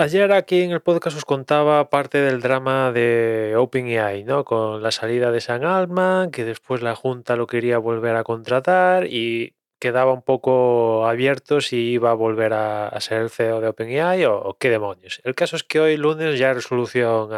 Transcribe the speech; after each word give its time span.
Ayer 0.00 0.32
aquí 0.32 0.62
en 0.62 0.70
el 0.70 0.80
podcast 0.80 1.18
os 1.18 1.26
contaba 1.26 1.90
parte 1.90 2.22
del 2.22 2.40
drama 2.40 2.90
de 2.90 3.54
OpenAI, 3.58 4.24
¿no? 4.24 4.46
Con 4.46 4.82
la 4.82 4.92
salida 4.92 5.30
de 5.30 5.42
Sam 5.42 5.62
Altman, 5.66 6.30
que 6.30 6.46
después 6.46 6.80
la 6.80 6.96
Junta 6.96 7.36
lo 7.36 7.46
quería 7.46 7.76
volver 7.76 8.16
a 8.16 8.24
contratar 8.24 9.08
y 9.08 9.52
quedaba 9.78 10.14
un 10.14 10.22
poco 10.22 11.06
abierto 11.06 11.60
si 11.60 11.76
iba 11.76 12.12
a 12.12 12.14
volver 12.14 12.54
a, 12.54 12.98
ser 13.02 13.20
el 13.20 13.28
CEO 13.28 13.60
de 13.60 13.68
OpenAI 13.68 14.24
o, 14.24 14.56
qué 14.58 14.70
demonios. 14.70 15.20
El 15.22 15.34
caso 15.34 15.54
es 15.54 15.64
que 15.64 15.80
hoy 15.80 15.98
lunes 15.98 16.38
ya 16.38 16.48
hay 16.48 16.54
resolución 16.54 17.30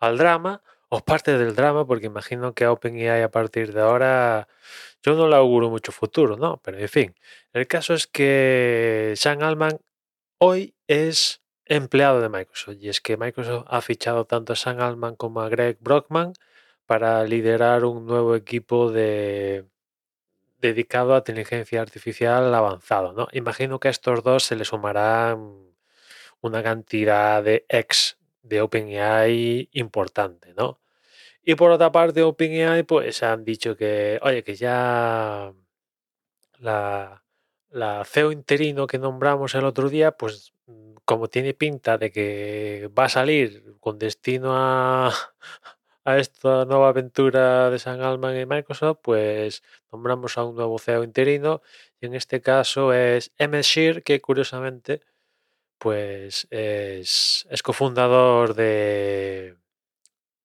al 0.00 0.18
drama, 0.18 0.62
o 0.88 0.98
parte 1.04 1.38
del 1.38 1.54
drama, 1.54 1.86
porque 1.86 2.06
imagino 2.06 2.52
que 2.52 2.64
a 2.64 2.72
OpenAI 2.72 3.22
a 3.22 3.30
partir 3.30 3.72
de 3.72 3.82
ahora 3.82 4.48
yo 5.04 5.14
no 5.14 5.28
le 5.28 5.36
auguro 5.36 5.70
mucho 5.70 5.92
futuro, 5.92 6.36
¿no? 6.36 6.60
Pero 6.64 6.78
en 6.78 6.88
fin, 6.88 7.14
el 7.52 7.68
caso 7.68 7.94
es 7.94 8.08
que 8.08 9.14
Sam 9.16 9.40
Altman 9.42 9.78
hoy 10.40 10.74
es 10.88 11.45
empleado 11.66 12.20
de 12.20 12.28
Microsoft. 12.28 12.76
Y 12.80 12.88
es 12.88 13.00
que 13.00 13.16
Microsoft 13.16 13.66
ha 13.68 13.80
fichado 13.82 14.24
tanto 14.24 14.52
a 14.54 14.56
Sam 14.56 14.80
Altman 14.80 15.16
como 15.16 15.40
a 15.40 15.48
Greg 15.48 15.78
Brockman 15.80 16.32
para 16.86 17.24
liderar 17.24 17.84
un 17.84 18.06
nuevo 18.06 18.36
equipo 18.36 18.90
de, 18.90 19.66
dedicado 20.60 21.14
a 21.14 21.18
inteligencia 21.18 21.80
artificial 21.82 22.54
avanzado. 22.54 23.12
¿no? 23.12 23.28
Imagino 23.32 23.80
que 23.80 23.88
a 23.88 23.90
estos 23.90 24.22
dos 24.22 24.44
se 24.44 24.56
les 24.56 24.68
sumarán 24.68 25.66
una 26.40 26.62
cantidad 26.62 27.42
de 27.42 27.66
ex 27.68 28.18
de 28.42 28.60
OpenAI 28.60 29.68
importante, 29.72 30.54
¿no? 30.54 30.80
Y 31.42 31.54
por 31.54 31.70
otra 31.70 31.92
parte, 31.92 32.22
OpenAI, 32.22 32.82
pues 32.84 33.22
han 33.22 33.44
dicho 33.44 33.76
que, 33.76 34.18
oye, 34.22 34.42
que 34.42 34.56
ya 34.56 35.52
la, 36.58 37.24
la 37.70 38.04
CEO 38.04 38.32
interino 38.32 38.86
que 38.86 38.98
nombramos 38.98 39.54
el 39.54 39.64
otro 39.64 39.88
día, 39.88 40.12
pues 40.12 40.52
como 41.06 41.28
tiene 41.28 41.54
pinta 41.54 41.98
de 41.98 42.12
que 42.12 42.90
va 42.98 43.04
a 43.06 43.08
salir 43.08 43.76
con 43.80 43.98
destino 43.98 44.50
a, 44.54 45.12
esta 46.18 46.64
nueva 46.66 46.88
aventura 46.88 47.70
de 47.70 47.78
San 47.78 48.02
Alman 48.02 48.38
y 48.38 48.46
Microsoft, 48.46 48.98
pues 49.02 49.62
nombramos 49.92 50.36
a 50.38 50.44
un 50.44 50.56
nuevo 50.56 50.78
CEO 50.78 51.04
interino 51.04 51.62
y 52.00 52.06
en 52.06 52.14
este 52.14 52.42
caso 52.42 52.92
es 52.92 53.32
Emmett 53.38 53.64
Shear, 53.64 54.02
que 54.02 54.20
curiosamente 54.20 55.02
pues 55.78 56.46
es, 56.50 57.46
cofundador 57.62 58.54
de, 58.54 59.56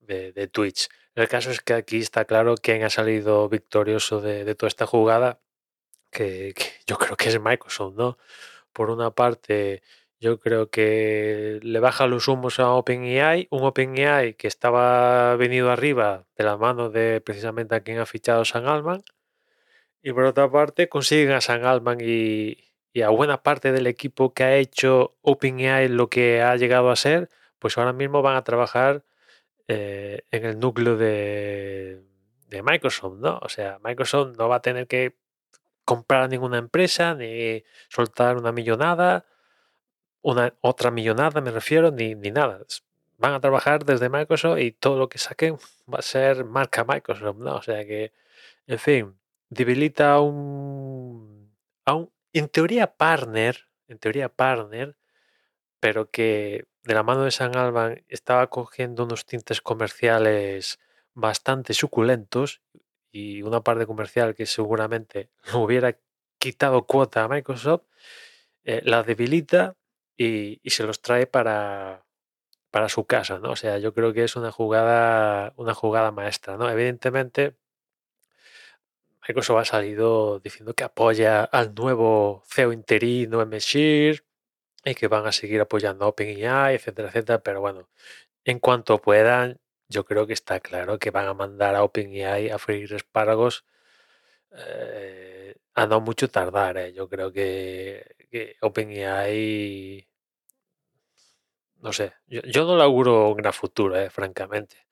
de, 0.02 0.48
Twitch. 0.48 0.90
El 1.16 1.28
caso 1.28 1.52
es 1.52 1.62
que 1.62 1.74
aquí 1.74 2.00
está 2.00 2.26
claro 2.26 2.56
quién 2.56 2.84
ha 2.84 2.90
salido 2.90 3.50
victorioso 3.50 4.22
de, 4.22 4.56
toda 4.56 4.68
esta 4.68 4.86
jugada, 4.88 5.42
que, 6.12 6.54
yo 6.88 6.98
creo 6.98 7.16
que 7.18 7.30
es 7.30 7.40
Microsoft, 7.40 7.96
¿no? 7.96 8.18
Por 8.74 8.90
una 8.90 9.12
parte, 9.12 9.84
yo 10.22 10.40
creo 10.40 10.70
que 10.70 11.60
le 11.64 11.80
baja 11.80 12.06
los 12.08 12.28
humos 12.28 12.60
a 12.60 12.72
OpenAI, 12.74 13.48
un 13.50 13.64
OpenAI 13.64 14.36
que 14.36 14.48
estaba 14.48 15.36
venido 15.36 15.72
arriba 15.72 16.28
de 16.38 16.44
la 16.44 16.58
mano 16.58 16.92
de 16.92 17.22
precisamente 17.22 17.76
a 17.76 17.82
quien 17.82 17.98
ha 18.00 18.06
fichado 18.06 18.46
San 18.46 18.68
Alman. 18.68 19.02
Y 20.04 20.14
por 20.14 20.26
otra 20.26 20.52
parte, 20.52 20.90
consiguen 20.90 21.32
a 21.32 21.42
San 21.42 21.66
Alman 21.66 22.00
y, 22.02 22.58
a 23.04 23.10
buena 23.10 23.42
parte 23.44 23.72
del 23.72 23.88
equipo 23.88 24.34
que 24.34 24.44
ha 24.44 24.56
hecho 24.58 25.18
OpenAI 25.22 25.90
lo 25.90 26.08
que 26.10 26.42
ha 26.42 26.56
llegado 26.56 26.92
a 26.92 26.96
ser, 26.96 27.30
pues 27.60 27.78
ahora 27.78 27.94
mismo 27.94 28.22
van 28.22 28.36
a 28.36 28.44
trabajar 28.44 29.04
eh, 29.68 30.22
en 30.32 30.46
el 30.46 30.60
núcleo 30.60 30.98
de, 30.98 32.04
de 32.48 32.64
Microsoft, 32.64 33.18
¿no? 33.18 33.40
O 33.42 33.50
sea, 33.50 33.80
Microsoft 33.84 34.38
no 34.38 34.50
va 34.50 34.58
a 34.58 34.62
tener 34.62 34.88
que 34.88 35.16
comprar 35.86 36.30
ninguna 36.30 36.60
empresa 36.60 37.16
ni 37.16 37.64
soltar 37.90 38.38
una 38.38 38.52
millonada 38.52 39.26
una 40.22 40.54
otra 40.62 40.92
millonada, 40.92 41.42
me 41.42 41.52
refiero, 41.52 41.92
ni, 41.92 42.16
ni 42.16 42.32
nada. 42.32 42.62
Van 43.18 43.34
a 43.34 43.40
trabajar 43.40 43.86
desde 43.86 44.10
Microsoft 44.10 44.60
y 44.60 44.72
todo 44.72 44.98
lo 44.98 45.10
que 45.10 45.18
saquen 45.18 45.58
va 45.92 46.00
a 46.00 46.02
ser 46.02 46.46
marca 46.46 46.84
Microsoft, 46.84 47.38
¿no? 47.38 47.56
O 47.56 47.62
sea 47.62 47.86
que, 47.86 48.14
en 48.68 48.80
fin, 48.80 49.20
debilita 49.50 50.14
a 50.14 50.22
un, 50.22 51.54
a 51.86 51.96
un, 51.96 52.12
en 52.34 52.48
teoría 52.50 52.96
partner, 52.96 53.68
en 53.88 54.00
teoría 54.00 54.30
partner, 54.30 54.98
pero 55.80 56.10
que 56.10 56.66
de 56.84 56.94
la 56.94 57.04
mano 57.04 57.24
de 57.24 57.32
San 57.32 57.56
Alban 57.56 58.04
estaba 58.08 58.50
cogiendo 58.50 59.04
unos 59.04 59.26
tintes 59.26 59.62
comerciales 59.62 60.80
bastante 61.14 61.74
suculentos 61.74 62.62
y 63.12 63.42
una 63.44 63.62
parte 63.62 63.86
comercial 63.86 64.36
que 64.36 64.46
seguramente 64.46 65.30
hubiera 65.54 65.98
quitado 66.38 66.86
cuota 66.88 67.24
a 67.24 67.28
Microsoft, 67.28 67.84
eh, 68.64 68.82
la 68.84 69.04
debilita 69.04 69.76
y, 70.18 70.60
se 70.70 70.84
los 70.84 71.02
trae 71.02 71.28
para, 71.28 72.06
para 72.72 72.90
su 72.90 73.06
casa, 73.06 73.40
¿no? 73.40 73.52
O 73.52 73.56
sea, 73.56 73.78
yo 73.80 73.94
creo 73.94 74.14
que 74.14 74.24
es 74.24 74.36
una 74.36 74.52
jugada, 74.52 75.54
una 75.58 75.74
jugada 75.74 76.12
maestra, 76.12 76.58
¿no? 76.58 76.70
Evidentemente, 76.70 77.56
Microsoft 79.28 79.60
ha 79.60 79.66
salido 79.66 80.40
diciendo 80.40 80.74
que 80.74 80.84
apoya 80.84 81.44
al 81.44 81.74
nuevo 81.76 82.44
CEO 82.48 82.74
interino 82.74 83.42
en 83.42 83.52
y 84.84 84.96
que 84.96 85.08
van 85.08 85.28
a 85.28 85.32
seguir 85.32 85.62
apoyando 85.62 86.06
a 86.06 86.08
OpenAI, 86.10 86.76
etcétera, 86.76 87.10
etcétera. 87.10 87.40
Pero 87.44 87.62
bueno, 87.62 87.90
en 88.46 88.60
cuanto 88.60 89.02
puedan, 89.02 89.60
yo 89.90 90.06
creo 90.06 90.28
que 90.28 90.34
está 90.34 90.60
claro 90.60 91.00
que 91.00 91.12
van 91.12 91.28
a 91.28 91.34
mandar 91.34 91.76
a 91.76 91.84
OpenAI 91.84 92.50
a 92.50 92.58
freír 92.60 92.94
espárragos 92.94 93.66
eh, 94.52 95.31
a 95.82 95.88
no 95.88 96.02
mucho 96.02 96.30
tardar. 96.30 96.78
¿eh? 96.78 96.94
Yo 96.94 97.10
creo 97.10 97.32
que, 97.32 98.06
que 98.30 98.56
OpenAI 98.62 100.08
no 101.82 101.94
sé, 101.94 102.14
yo, 102.28 102.66
no 102.66 102.78
le 102.78 102.84
auguro 102.84 103.30
un 103.30 103.38
gran 103.38 103.54
futuro, 103.54 103.98
eh, 103.98 104.10
francamente. 104.10 104.88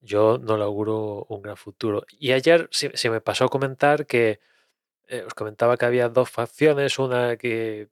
Yo 0.00 0.38
no 0.38 0.56
le 0.58 0.64
auguro 0.64 1.26
un 1.28 1.42
gran 1.42 1.56
futuro. 1.56 2.04
Y 2.10 2.32
ayer 2.32 2.68
se, 2.72 3.10
me 3.10 3.20
pasó 3.20 3.44
a 3.46 3.48
comentar 3.48 4.06
que 4.06 4.40
eh, 5.08 5.24
os 5.26 5.34
comentaba 5.34 5.76
que 5.76 5.86
había 5.86 6.08
dos 6.08 6.30
facciones, 6.30 6.98
una 6.98 7.36
que 7.36 7.90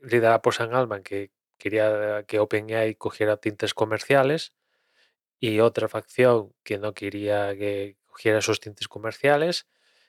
liderada 0.00 0.42
por 0.42 0.54
San 0.54 0.74
Alman, 0.74 1.02
que 1.02 1.30
quería 1.58 2.24
que 2.26 2.40
OpenAI 2.40 2.96
cogiera 2.96 3.38
tintes 3.38 3.74
comerciales, 3.74 4.54
y 5.40 5.60
otra 5.60 5.88
facción 5.88 6.54
que 6.64 6.78
no 6.78 6.94
quería 6.94 7.56
que 7.56 7.98
cogiera 8.06 8.38
esos 8.38 8.60
tintes 8.60 8.88
comerciales. 8.88 9.66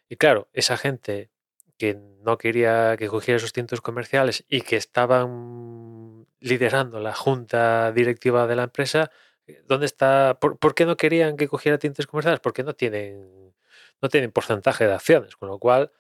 Y 0.10 0.16
claro, 0.16 0.50
esa 0.54 0.78
gente 0.78 1.30
que 1.78 1.96
no 2.22 2.38
quería 2.38 2.98
que 2.98 3.08
cogiera 3.08 3.38
esos 3.38 3.54
tintes 3.54 3.82
comerciales 3.82 4.46
y 4.50 4.62
que 4.62 4.78
estaban 4.78 6.28
liderando 6.40 7.00
la 7.00 7.14
junta 7.14 7.92
directiva 7.92 8.48
de 8.48 8.56
la 8.56 8.64
empresa, 8.64 9.12
eh, 9.48 9.64
¿dónde 9.68 9.86
está? 9.86 10.38
¿Por, 10.40 10.76
qué 10.76 10.86
no 10.86 10.98
querían 10.98 11.38
que 11.38 11.48
cogiera 11.48 11.78
tintes 11.78 12.08
comerciales? 12.08 12.40
Porque 12.40 12.64
no 12.64 12.74
tienen, 12.74 13.54
no 14.02 14.10
tienen 14.10 14.32
porcentaje 14.32 14.88
de 14.88 14.94
acciones, 14.94 15.36
con 15.36 15.50
lo 15.50 15.60
cual, 15.60 15.92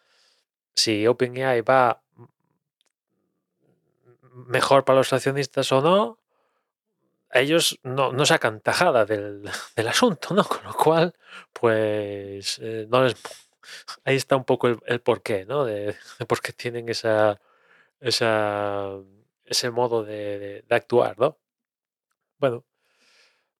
si 0.75 1.07
OpenAI 1.07 1.61
va 1.61 2.01
mejor 4.47 4.85
para 4.85 4.99
los 4.99 5.13
accionistas 5.13 5.71
o 5.71 5.81
no, 5.81 6.19
ellos 7.31 7.79
no, 7.83 8.25
sacan 8.25 8.61
tajada 8.61 9.05
del, 9.05 9.47
asunto, 9.87 10.33
¿no? 10.33 10.43
Con 10.43 10.63
lo 10.63 10.73
cual, 10.73 11.13
pues 11.53 12.59
eh, 12.61 12.87
no 12.89 13.03
les 13.03 13.15
ahí 14.05 14.15
está 14.15 14.35
un 14.35 14.45
poco 14.45 14.67
el, 14.85 15.01
porqué, 15.01 15.45
¿no? 15.45 15.65
De, 15.65 15.95
por 16.27 16.41
qué 16.41 16.53
tienen 16.53 16.89
esa, 16.89 17.39
esa, 18.01 18.91
ese 19.45 19.71
modo 19.71 20.03
de, 20.03 20.65
actuar, 20.69 21.19
¿no? 21.19 21.37
Bueno, 22.39 22.63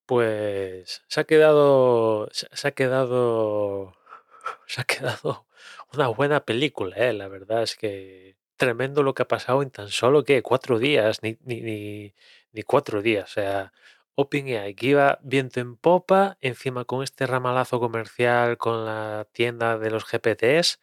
pues 0.05 1.03
se 1.07 1.19
ha 1.19 1.23
quedado, 1.25 2.29
se 2.31 2.67
ha 2.67 2.71
quedado, 2.71 3.95
se 4.67 4.81
ha 4.81 4.83
quedado 4.85 5.47
una 5.93 6.07
buena 6.09 6.45
película, 6.45 6.95
¿eh? 6.97 7.13
La 7.13 7.27
verdad 7.27 7.63
es 7.63 7.75
que 7.75 8.37
tremendo 8.57 9.03
lo 9.03 9.13
que 9.13 9.23
ha 9.23 9.27
pasado 9.27 9.61
en 9.63 9.71
tan 9.71 9.89
solo 9.89 10.23
que 10.23 10.41
cuatro 10.43 10.79
días, 10.79 11.23
ni, 11.23 11.37
ni, 11.43 11.61
ni, 11.61 12.13
ni 12.53 12.63
cuatro 12.63 13.01
días, 13.01 13.31
o 13.31 13.33
sea, 13.33 13.73
OpenAI, 14.19 14.73
que 14.75 14.87
iba 14.87 15.19
viento 15.21 15.59
en 15.59 15.77
popa, 15.77 16.37
encima 16.41 16.85
con 16.85 17.03
este 17.03 17.27
ramalazo 17.27 17.79
comercial 17.79 18.57
con 18.57 18.83
la 18.85 19.27
tienda 19.31 19.77
de 19.77 19.91
los 19.91 20.05
GPTs. 20.05 20.81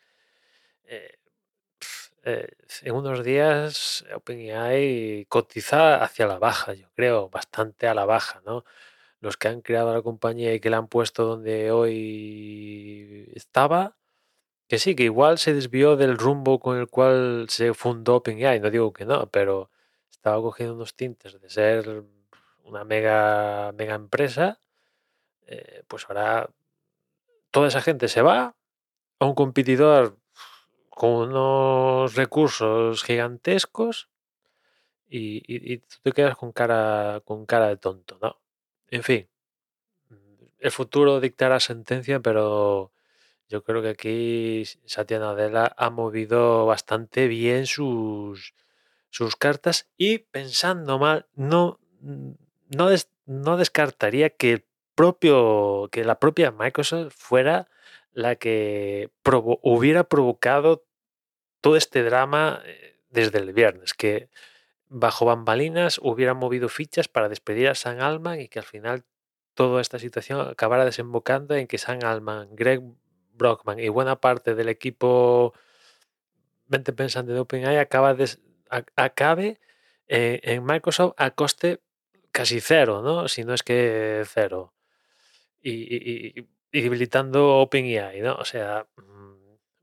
Eh, 0.85 1.19
eh, 2.25 2.49
en 2.83 2.95
unos 2.95 3.25
días 3.25 4.05
OpenAI 4.15 5.27
cotiza 5.29 6.03
hacia 6.03 6.27
la 6.27 6.39
baja, 6.39 6.75
yo 6.75 6.89
creo, 6.95 7.29
bastante 7.29 7.89
a 7.89 7.95
la 7.95 8.05
baja, 8.07 8.41
¿no? 8.47 8.65
Los 9.21 9.37
que 9.37 9.49
han 9.49 9.63
creado 9.63 9.95
la 9.95 10.03
compañía 10.03 10.55
y 10.55 10.61
que 10.61 10.71
la 10.71 10.79
han 10.79 10.89
puesto 10.89 11.25
donde 11.27 11.73
hoy 11.73 13.31
estaba, 13.35 13.97
que 14.69 14.79
sí, 14.79 14.97
que 14.97 15.05
igual 15.05 15.39
se 15.39 15.55
desvió 15.55 15.97
del 15.97 16.19
rumbo 16.19 16.61
con 16.61 16.79
el 16.79 16.89
cual 16.89 17.47
se 17.51 17.75
fundó 17.75 18.17
OpenAI, 18.17 18.61
no 18.61 18.71
digo 18.71 18.93
que 18.93 19.07
no, 19.07 19.29
pero 19.31 19.71
estaba 20.11 20.41
cogiendo 20.43 20.75
unos 20.77 20.97
tintes 20.97 21.41
de 21.41 21.51
ser 21.51 22.05
una 22.65 22.85
mega, 22.85 23.73
mega 23.73 23.95
empresa, 23.95 24.59
eh, 25.47 25.83
pues 25.89 26.07
ahora 26.09 26.51
toda 27.51 27.69
esa 27.69 27.81
gente 27.81 28.09
se 28.09 28.23
va 28.23 28.57
a 29.19 29.27
un 29.27 29.35
competidor 29.35 30.19
con 30.91 31.29
unos 31.29 32.15
recursos 32.15 33.03
gigantescos 33.05 34.09
y, 35.09 35.79
tú 35.79 35.97
te 36.03 36.13
quedas 36.13 36.37
con 36.37 36.51
cara, 36.53 37.23
con 37.25 37.47
cara 37.47 37.69
de 37.69 37.77
tonto, 37.77 38.19
¿no? 38.21 38.41
En 38.89 39.05
fin, 39.05 39.29
el 40.59 40.71
futuro 40.73 41.21
dictará 41.21 41.61
sentencia, 41.61 42.21
pero 42.21 42.93
yo 43.49 43.63
creo 43.63 43.83
que 43.83 43.91
aquí 43.91 44.65
Satya 44.87 45.19
Nadella 45.19 45.73
ha 45.77 45.91
movido 45.91 46.67
bastante 46.67 47.29
bien 47.29 47.67
sus, 47.67 48.55
sus 49.11 49.37
cartas 49.37 49.89
y 49.97 50.19
pensando 50.19 50.99
mal, 50.99 51.27
no, 51.35 51.79
no, 52.77 52.89
no 53.27 53.57
descartaría 53.57 54.31
que, 54.31 54.67
propio, 54.95 55.89
que 55.91 56.05
la 56.05 56.19
propia 56.19 56.51
Microsoft 56.51 57.15
fuera 57.17 57.69
la 58.13 58.37
que 58.37 59.11
hubiera 59.63 60.05
provocado 60.05 60.85
todo 61.61 61.77
este 61.77 62.03
drama 62.03 62.63
eh, 62.65 62.97
desde 63.11 63.39
el 63.39 63.53
viernes, 63.53 63.95
que 63.95 64.29
bajo 64.89 65.25
bambalinas 65.25 65.99
hubieran 66.03 66.37
movido 66.37 66.69
fichas 66.69 67.09
para 67.09 67.29
despedir 67.29 67.69
a 67.69 67.75
San 67.75 68.01
Alman 68.01 68.41
y 68.41 68.49
que 68.49 68.61
al 68.61 68.65
final 68.65 69.05
toda 69.55 69.81
esta 69.81 69.99
situación 69.99 70.41
acabara 70.49 70.85
desembocando 70.85 71.55
en 71.55 71.67
que 71.67 71.79
San 71.79 72.05
Alman, 72.05 72.55
Greg 72.55 72.83
Brockman 73.33 73.81
y 73.81 73.89
buena 73.89 74.21
parte 74.21 74.55
del 74.55 74.69
equipo 74.69 75.55
mente 76.67 76.93
pensante 76.93 77.33
de 77.33 77.41
OpenAI 77.41 77.79
acaba 77.79 78.17
acabe 78.97 79.61
eh, 80.09 80.41
en 80.43 80.65
Microsoft 80.65 81.15
a 81.17 81.31
coste 81.31 81.81
casi 82.35 82.61
cero, 82.61 83.01
¿no? 83.03 83.29
Si 83.29 83.45
no 83.45 83.55
es 83.55 83.63
que 83.63 84.25
cero. 84.27 84.75
Y, 85.63 86.47
debilitando 86.73 87.59
OpenAI, 87.61 88.21
¿no? 88.21 88.35
O 88.37 88.45
sea, 88.45 88.87
mm, 88.97 89.35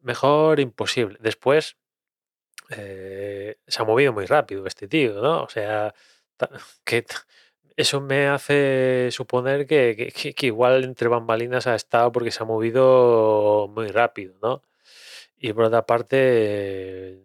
mejor 0.02 0.60
imposible. 0.60 1.18
Después 1.22 1.78
eh, 2.70 3.58
se 3.68 3.82
ha 3.82 3.86
movido 3.86 4.14
muy 4.14 4.26
rápido 4.26 4.66
este 4.68 4.88
tío, 4.88 5.22
¿no? 5.22 5.44
O 5.44 5.50
sea, 5.50 5.94
que 6.86 7.06
eso 7.78 8.02
me 8.02 8.28
hace 8.28 9.10
suponer 9.12 9.68
que, 9.68 10.14
igual 10.42 10.84
entre 10.84 11.08
bambalinas 11.10 11.68
ha 11.68 11.76
estado 11.76 12.12
porque 12.12 12.32
se 12.32 12.44
ha 12.44 12.46
movido 12.46 13.70
muy 13.74 13.88
rápido, 13.88 14.36
¿no? 14.42 14.64
Y 15.38 15.54
por 15.54 15.66
otra 15.66 15.86
parte, 15.86 17.22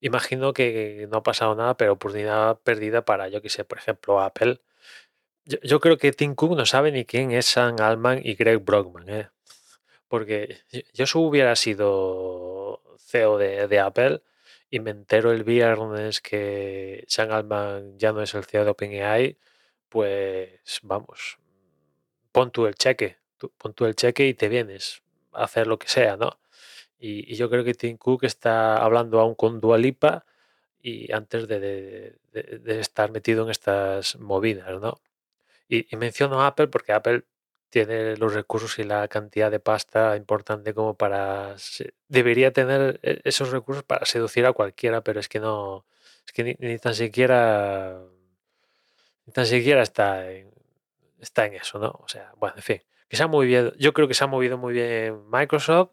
imagino 0.00 0.52
que 0.54 1.08
no 1.10 1.18
ha 1.18 1.22
pasado 1.24 1.54
nada, 1.56 1.76
pero 1.76 1.94
oportunidad 1.94 2.60
perdida 2.62 3.04
para, 3.04 3.28
yo 3.28 3.42
que 3.42 3.50
sé, 3.50 3.64
por 3.64 3.78
ejemplo, 3.78 4.20
Apple. 4.20 4.60
Yo, 5.48 5.80
creo 5.80 5.96
que 5.96 6.12
Tim 6.12 6.34
Cook 6.34 6.56
no 6.58 6.66
sabe 6.66 6.92
ni 6.92 7.06
quién 7.06 7.30
es 7.32 7.46
Sam 7.46 7.76
Altman 7.80 8.20
y 8.22 8.34
Greg 8.34 8.58
Brockman, 8.62 9.08
¿eh? 9.08 9.28
Porque 10.08 10.58
yo 10.92 11.06
si 11.06 11.16
hubiera 11.18 11.56
sido 11.56 12.82
CEO 12.98 13.38
de, 13.38 13.80
Apple 13.80 14.22
y 14.70 14.80
me 14.80 14.90
entero 14.90 15.32
el 15.32 15.44
viernes 15.44 16.20
que 16.20 17.04
Sam 17.08 17.32
Altman 17.32 17.98
ya 17.98 18.12
no 18.12 18.22
es 18.22 18.34
el 18.34 18.44
CEO 18.44 18.64
de 18.64 18.70
OpenAI, 18.72 19.38
pues 19.88 20.80
vamos, 20.82 21.38
pon 22.32 22.50
tú 22.50 22.66
el 22.66 22.74
cheque, 22.74 23.16
pon 23.58 23.74
el 23.86 23.96
cheque 23.96 24.26
y 24.28 24.34
te 24.34 24.48
vienes 24.48 25.02
a 25.32 25.44
hacer 25.44 25.66
lo 25.66 25.78
que 25.78 25.88
sea, 25.88 26.16
¿no? 26.18 26.38
Y, 26.98 27.36
yo 27.36 27.48
creo 27.50 27.64
que 27.64 27.74
Tim 27.74 27.96
Cook 27.96 28.24
está 28.24 28.76
hablando 28.76 29.20
aún 29.20 29.34
con 29.34 29.60
Dualipa 29.60 30.26
y 30.82 31.12
antes 31.12 31.48
de, 31.48 32.18
estar 32.66 33.10
metido 33.12 33.44
en 33.44 33.50
estas 33.50 34.16
movidas, 34.18 34.80
¿no? 34.80 35.00
Y, 35.68 35.86
menciono 35.96 36.40
a 36.42 36.48
Apple 36.48 36.68
porque 36.68 36.92
Apple 36.92 37.24
tiene 37.68 38.16
los 38.16 38.32
recursos 38.32 38.78
y 38.78 38.84
la 38.84 39.06
cantidad 39.08 39.50
de 39.50 39.60
pasta 39.60 40.16
importante 40.16 40.72
como 40.74 40.94
para... 40.94 41.56
debería 42.08 42.52
tener 42.52 42.98
e, 43.02 43.20
esos 43.24 43.50
recursos 43.50 43.84
para 43.84 44.06
seducir 44.06 44.46
a 44.46 44.52
cualquiera, 44.54 45.02
pero 45.02 45.20
es 45.20 45.28
que 45.28 45.40
no... 45.40 45.84
Es 46.26 46.32
que 46.32 46.56
ni, 46.58 46.78
tan 46.78 46.94
siquiera... 46.94 48.00
Ni 49.26 49.32
tan 49.32 49.46
siquiera 49.46 49.82
está 49.82 50.30
en, 50.30 50.50
está 51.20 51.46
en 51.46 51.54
eso, 51.54 51.78
¿no? 51.78 51.90
O 52.02 52.08
sea, 52.08 52.32
bueno, 52.36 52.56
en 52.56 52.62
fin. 52.62 52.82
Que 53.08 53.16
se 53.16 53.22
ha 53.22 53.26
movido, 53.28 53.74
yo 53.78 53.92
creo 53.92 54.08
que 54.08 54.14
se 54.14 54.24
ha 54.24 54.26
movido 54.26 54.58
muy 54.58 54.72
bien 54.74 55.28
Microsoft 55.30 55.90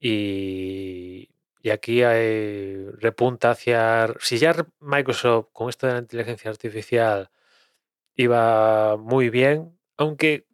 y, 0.00 1.28
aquí 1.70 2.02
hay, 2.02 2.86
repunta 2.92 3.50
hacia... 3.50 4.08
Si 4.20 4.38
ya 4.38 4.54
Microsoft 4.80 5.48
con 5.52 5.68
esto 5.68 5.86
de 5.86 5.94
la 5.94 5.98
inteligencia 6.00 6.50
artificial 6.50 7.30
iba 8.16 8.96
muy 8.96 9.30
bien, 9.30 9.78
aunque 9.96 10.46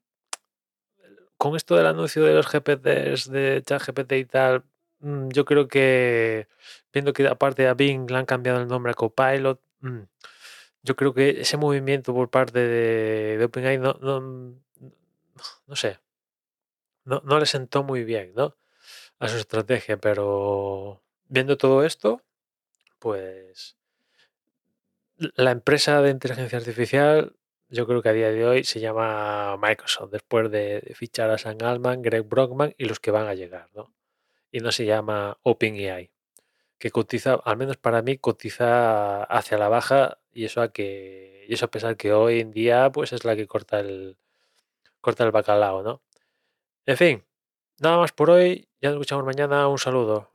con 1.36 1.56
esto 1.56 1.76
del 1.76 1.86
anuncio 1.86 2.24
de 2.24 2.34
los 2.34 2.46
GPTs, 2.46 3.30
de 3.30 3.62
ChatGPT 3.64 4.12
y 4.12 4.24
tal, 4.24 4.64
mm, 5.00 5.28
yo 5.30 5.44
creo 5.44 5.68
que 5.68 6.48
viendo 6.92 7.12
que 7.12 7.26
aparte 7.28 7.62
de 7.62 7.68
a 7.68 7.74
Bing 7.74 8.10
le 8.10 8.18
han 8.18 8.26
cambiado 8.26 8.60
el 8.60 8.68
nombre 8.68 8.92
a 8.92 8.94
Copilot, 8.94 9.60
mm, 9.80 10.00
yo 10.82 10.96
creo 10.96 11.14
que 11.14 11.40
ese 11.42 11.56
movimiento 11.56 12.14
por 12.14 12.30
parte 12.30 12.60
de, 12.60 13.44
OpenAI 13.44 13.78
no, 13.78 13.94
no, 14.00 14.20
no 15.66 15.76
sé, 15.76 15.98
no, 17.04 17.22
no 17.24 17.38
le 17.38 17.46
sentó 17.46 17.82
muy 17.84 18.04
bien, 18.04 18.32
¿no? 18.34 18.56
a 19.18 19.28
su 19.28 19.36
estrategia, 19.36 19.96
pero 19.98 21.02
viendo 21.28 21.56
todo 21.56 21.84
esto, 21.84 22.22
pues 22.98 23.76
la 25.16 25.50
empresa 25.50 26.00
de 26.00 26.10
inteligencia 26.10 26.58
artificial, 26.58 27.34
yo 27.68 27.86
creo 27.86 28.02
que 28.02 28.08
a 28.10 28.12
día 28.12 28.30
de 28.30 28.46
hoy 28.46 28.64
se 28.64 28.80
llama 28.80 29.56
Microsoft, 29.58 30.10
después 30.10 30.50
de 30.50 30.92
fichar 30.94 31.30
a 31.30 31.38
Sam 31.38 31.58
Altman, 31.62 32.02
Greg 32.02 32.24
Brockman 32.24 32.74
y 32.78 32.86
los 32.86 33.00
que 33.00 33.10
van 33.10 33.26
a 33.28 33.34
llegar, 33.34 33.68
¿no? 33.74 33.92
Y 34.52 34.60
no 34.60 34.72
se 34.72 34.86
llama 34.86 35.38
OpenAI, 35.42 36.10
que 36.78 36.90
cotiza, 36.90 37.34
al 37.44 37.56
menos 37.58 37.76
para 37.78 38.02
mí, 38.02 38.18
cotiza 38.18 39.24
hacia 39.24 39.58
la 39.58 39.68
baja 39.68 40.18
y 40.32 40.44
eso 40.46 40.62
a 40.62 40.72
que 40.72 41.46
y 41.48 41.54
eso 41.54 41.66
a 41.66 41.70
pesar 41.70 41.96
que 41.96 42.12
hoy 42.12 42.40
en 42.40 42.52
día 42.52 42.90
pues 42.92 43.12
es 43.12 43.24
la 43.24 43.36
que 43.36 43.46
corta 43.46 43.80
el 43.80 44.18
corta 45.00 45.24
el 45.24 45.32
bacalao, 45.32 45.82
¿no? 45.82 46.02
En 46.86 46.96
fin, 46.96 47.24
Nada 47.80 47.98
más 47.98 48.10
por 48.10 48.30
hoy, 48.30 48.68
ya 48.80 48.88
nos 48.90 48.96
escuchamos 48.96 49.24
mañana, 49.24 49.68
un 49.68 49.78
saludo. 49.78 50.26